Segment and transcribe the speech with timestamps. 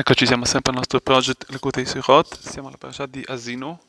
[0.00, 3.82] Eccoci, siamo sempre al nostro project Lekutei Sirot, siamo alla parasha di Asino,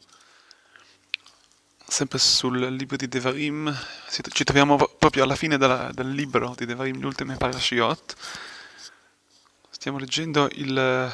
[1.87, 3.73] sempre sul libro di Devarim,
[4.09, 8.15] ci troviamo proprio alla fine della, del libro di Devarim, le ultime parashiot.
[9.69, 11.13] Stiamo leggendo il,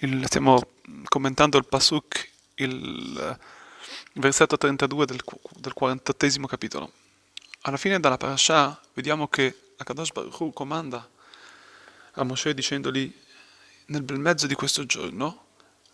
[0.00, 0.68] il stiamo
[1.04, 3.38] commentando il Pasuk, il
[4.14, 5.22] versetto 32 del,
[5.58, 6.92] del 48 capitolo.
[7.60, 11.08] Alla fine della parasha vediamo che Akadosh Baruch Hu comanda
[12.14, 13.26] a Moshe dicendogli
[13.88, 15.46] nel bel mezzo di questo giorno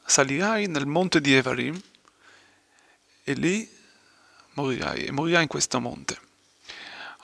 [0.04, 1.80] salirai nel monte di Evarim
[3.22, 3.68] e lì
[4.54, 6.20] morirai, e morirai in questo monte.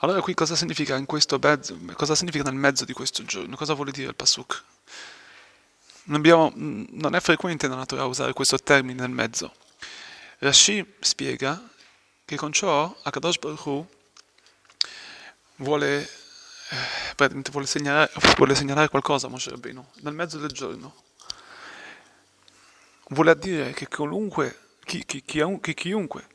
[0.03, 3.55] Allora qui cosa significa in questo mezzo, cosa significa nel mezzo di questo giorno?
[3.55, 4.63] Cosa vuole dire il Pasuk?
[6.05, 9.53] Non, abbiamo, non è frequente nella Torah usare questo termine nel mezzo.
[10.39, 11.61] Rashi spiega
[12.25, 13.87] che con ciò Akadosh Baruch Hu
[15.57, 16.09] vuole
[17.21, 20.95] praticamente vuole segnalare, vuole segnalare qualcosa Moshe Rabbeinu, nel mezzo del giorno.
[23.09, 26.27] Vuole dire che qualunque, chi, chi, chi, chiunque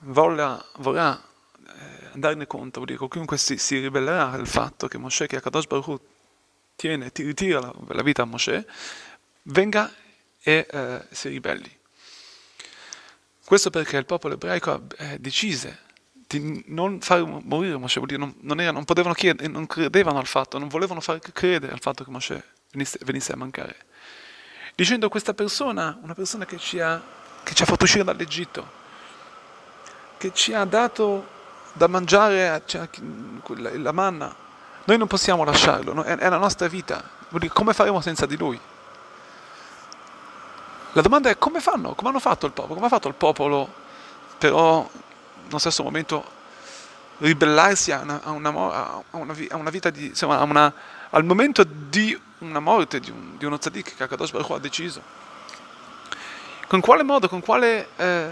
[0.00, 1.20] vorrà, vorrà
[1.66, 5.36] eh, andarne conto, vuol dire che chiunque si, si ribellerà al fatto che Moshe, che
[5.36, 6.00] Akadosh Baruch Hu
[6.76, 8.66] tiene, ti ritira la, la, vita a Moshe,
[9.44, 9.92] venga
[10.42, 11.78] e eh, si ribelli.
[13.44, 15.88] Questo perché il popolo ebraico eh, decise
[16.30, 20.20] di non far morire Moshe, vuol dire non, non, era, non potevano chiedere, non credevano
[20.20, 23.76] al fatto, non volevano far credere al fatto che Moshe venisse, venisse a mancare.
[24.76, 27.02] Dicendo questa persona, una persona che ci, ha,
[27.42, 28.78] che ci ha fatto uscire dall'Egitto,
[30.18, 31.26] che ci ha dato
[31.72, 32.88] da mangiare cioè,
[33.56, 34.32] la manna,
[34.84, 36.02] noi non possiamo lasciarlo, no?
[36.04, 38.60] è, è la nostra vita, vuol dire come faremo senza di lui?
[40.92, 41.94] La domanda è come fanno?
[41.94, 42.74] Come hanno fatto il popolo?
[42.74, 43.78] Come ha fatto il popolo
[44.38, 44.88] però
[45.50, 46.38] nello stesso momento
[47.18, 50.38] ribellarsi a una, a una, a una, a una vita di, insomma,
[51.10, 54.58] al momento di una morte di, un, di uno tzaddik che Akadosh Baruch Hu ha
[54.58, 55.02] deciso.
[56.68, 58.30] Con quale modo, con quale, eh,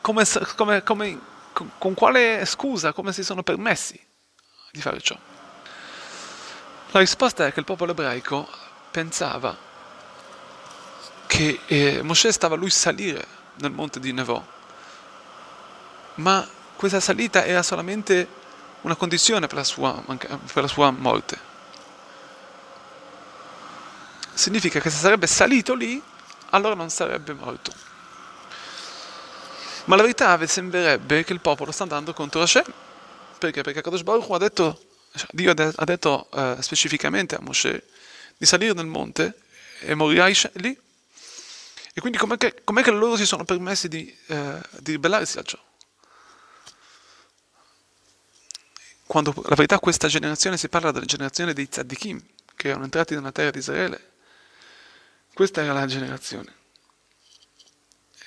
[0.00, 1.20] come, come, come,
[1.52, 3.98] con, con quale scusa, come si sono permessi
[4.70, 5.16] di fare ciò?
[6.90, 8.46] La risposta è che il popolo ebraico
[8.90, 9.56] pensava
[11.26, 13.26] che eh, Mosè stava lui salire
[13.56, 14.52] nel monte di Nevò
[16.16, 18.42] ma questa salita era solamente
[18.82, 21.52] una condizione per la sua, per la sua morte.
[24.34, 26.02] Significa che se sarebbe salito lì,
[26.50, 27.72] allora non sarebbe morto.
[29.84, 32.64] Ma la verità sembrerebbe che il popolo sta andando contro Hashem.
[33.38, 33.62] Perché?
[33.62, 34.80] Perché Kadosh Baruch ha detto,
[35.30, 37.84] Dio ha detto uh, specificamente a Moshe
[38.36, 39.40] di salire nel monte
[39.80, 40.78] e morirai lì.
[41.96, 45.42] E quindi com'è che, com'è che loro si sono permessi di, uh, di ribellarsi a
[45.42, 45.58] ciò?
[49.06, 52.22] Quando la verità questa generazione si parla della generazione dei tzaddikim
[52.56, 54.12] che erano entrati nella terra di Israele,
[55.34, 56.52] questa era la generazione.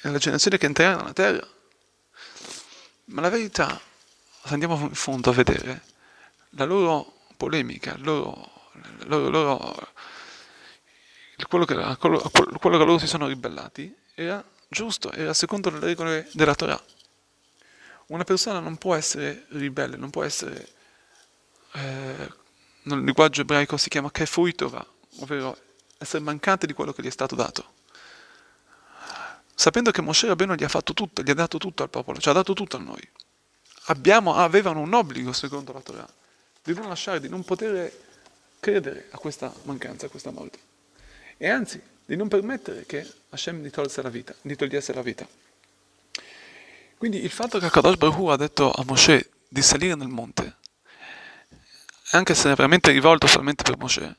[0.01, 1.47] Era la generazione che entrerà nella terra.
[3.05, 3.79] Ma la verità,
[4.43, 5.83] se andiamo in fondo a vedere,
[6.51, 8.51] la loro polemica, il loro,
[9.05, 9.89] loro, loro,
[11.47, 12.19] quello, che, quello,
[12.59, 16.81] quello che loro si sono ribellati, era giusto, era secondo le regole della Torah.
[18.07, 20.75] Una persona non può essere ribelle, non può essere
[21.73, 22.31] eh,
[22.83, 24.85] nel linguaggio ebraico si chiama kefuitova,
[25.19, 25.57] ovvero
[25.97, 27.75] essere mancante di quello che gli è stato dato.
[29.53, 32.29] Sapendo che Moshe Rabbeinu gli ha fatto tutto, gli ha dato tutto al popolo, ci
[32.29, 33.01] ha dato tutto a noi.
[33.85, 36.07] Abbiamo, avevano un obbligo, secondo la Torah,
[36.63, 37.91] di non lasciare, di non poter
[38.59, 40.59] credere a questa mancanza, a questa morte.
[41.37, 45.27] E anzi, di non permettere che Hashem gli tolse la vita, gli togliesse la vita.
[46.97, 50.57] Quindi il fatto che Kadosh Baruch ha detto a Moshe di salire nel monte
[52.11, 54.13] anche se è veramente rivolto solamente per Mosè,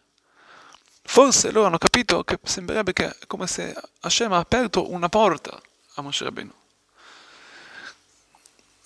[1.03, 5.61] forse loro hanno capito che sembrerebbe che è come se Hashem ha aperto una porta
[5.94, 6.53] a Mosè Rabbeinu.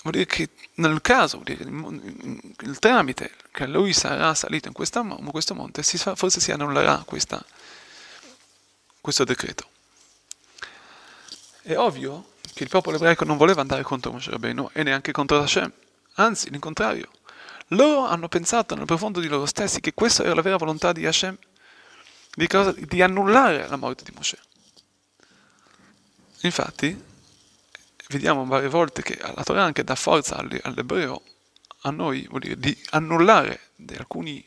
[0.03, 1.65] Vuol dire che nel caso, vuol dire
[2.57, 6.51] che il tramite che lui sarà salito in, questa, in questo monte, si, forse si
[6.51, 7.45] annullerà questa,
[9.01, 9.69] questo decreto.
[11.63, 15.41] È ovvio che il popolo ebraico non voleva andare contro Moshe Rabbeinu e neanche contro
[15.41, 15.73] Hashem,
[16.15, 17.11] anzi, il contrario.
[17.69, 21.07] Loro hanno pensato nel profondo di loro stessi che questa era la vera volontà di
[21.07, 21.37] Hashem,
[22.35, 24.39] di, cosa, di annullare la morte di Mosè.
[26.43, 27.03] Infatti,
[28.09, 31.23] vediamo varie volte che la Torah anche dà forza all'ebreo,
[31.83, 34.45] a noi, vuol dire, di annullare alcuni,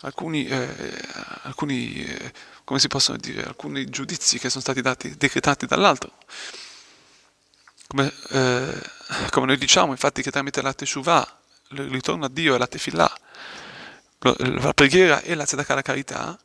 [0.00, 0.98] alcuni, eh,
[1.42, 2.32] alcuni eh,
[2.64, 6.12] come si possono dire, alcuni giudizi che sono stati dati, decretati dall'altro.
[7.94, 8.82] Come, eh,
[9.30, 11.38] come noi diciamo, infatti, che tramite la Teshuvah
[11.70, 13.12] il ritorno a Dio e la tefillah,
[14.18, 16.38] la preghiera e la tzedakah, la carità,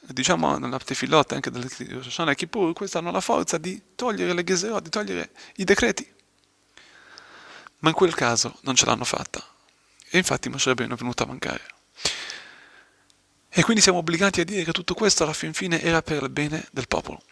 [0.00, 4.44] diciamo nella Tefilot anche del Rosh e Kippur, questi hanno la forza di togliere le
[4.44, 6.06] Gezerot, di togliere i decreti.
[7.78, 9.42] Ma in quel caso non ce l'hanno fatta.
[10.10, 11.66] E infatti Moshe Rabbeinu è venuto a mancare.
[13.48, 16.30] E quindi siamo obbligati a dire che tutto questo alla fin fine era per il
[16.30, 17.22] bene del popolo.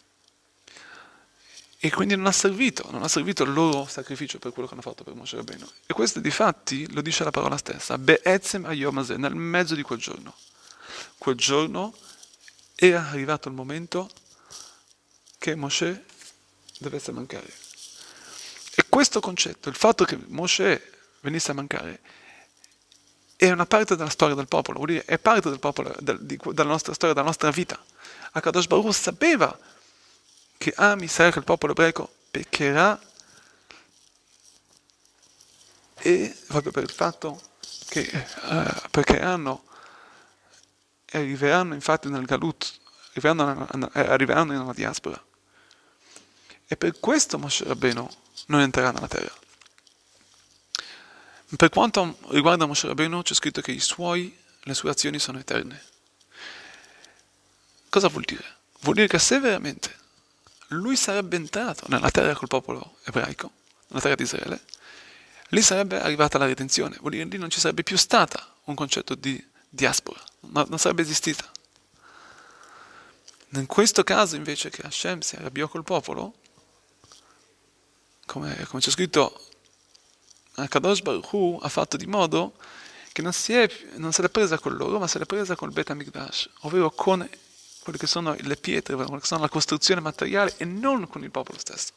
[1.85, 4.81] E quindi non ha servito, non ha servito il loro sacrificio per quello che hanno
[4.81, 5.69] fatto per Moshe Rabbeinu.
[5.85, 9.99] E questo di fatti lo dice la parola stessa, Be'etzem Ayomazeh, nel mezzo di quel
[9.99, 10.33] giorno.
[11.19, 11.95] Quel giorno
[12.73, 14.09] era arrivato il momento
[15.37, 16.05] che Moshe
[16.79, 17.53] dovesse mancare.
[18.73, 21.99] E questo concetto, il fatto che Moshe venisse a mancare,
[23.35, 26.39] è una parte della storia del popolo, vuol dire, è parte del popolo, del, di,
[26.51, 27.79] della nostra storia, della nostra vita.
[28.31, 29.55] Akadosh Baruch sapeva
[30.65, 32.99] che Am Israele, che il popolo ebraico, peccherà
[35.93, 37.39] e proprio per il fatto
[37.87, 39.63] che eh, peccheranno
[41.05, 42.79] e arriveranno infatti nel Galut,
[43.13, 45.23] arriveranno, arriveranno nella diaspora.
[46.65, 48.09] E per questo Moshe Rabbeinu
[48.47, 49.33] non entrerà nella terra.
[51.55, 55.79] Per quanto riguarda Moshe Rabbeinu c'è scritto che suoi, le sue azioni sono eterne.
[57.87, 58.43] Cosa vuol dire?
[58.79, 60.03] Vuol dire che se veramente
[60.69, 63.51] lui sarebbe entrato nella terra col popolo ebraico,
[63.87, 64.61] nella terra di Israele,
[65.49, 69.15] lì sarebbe arrivata la redenzione, vuol dire lì non ci sarebbe più stata un concetto
[69.15, 71.49] di diaspora, non sarebbe esistita.
[73.49, 76.33] In questo caso invece che Hashem si arrabbiò col popolo,
[78.25, 79.39] come, come c'è scritto,
[80.67, 82.55] Kadosh Baruch Hu ha fatto di modo
[83.11, 85.69] che non, si è, non se l'è presa con loro, ma se l'è presa con
[85.69, 87.27] il Bet HaMikdash, ovvero con
[87.85, 91.29] quelle che sono le pietre, quelle che sono la costruzione materiale e non con il
[91.29, 91.93] popolo stesso.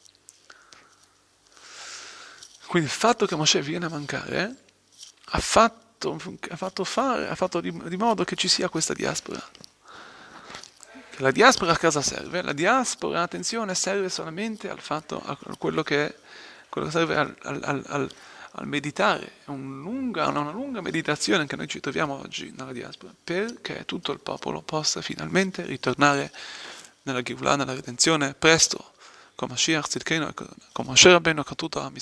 [2.67, 4.55] Quindi il fatto che Mosè viene a mancare
[5.31, 6.21] ha fatto,
[6.51, 9.43] ha fatto, fare, ha fatto di, di modo che ci sia questa diaspora.
[11.21, 12.43] La diaspora a cosa serve?
[12.43, 16.17] La diaspora, attenzione, serve solamente al fatto, a quello che,
[16.69, 18.13] quello che serve al, al, al,
[18.51, 19.81] al meditare, è un
[20.25, 24.63] lunga, una lunga meditazione che noi ci troviamo oggi nella diaspora, perché tutto il popolo
[24.63, 26.33] possa finalmente ritornare
[27.03, 28.93] nella Geulah, nella redenzione, presto,
[29.35, 30.35] come Mashiach Tzidkenu,
[30.73, 31.95] come Moshe Rabbeinu, con tutto Am.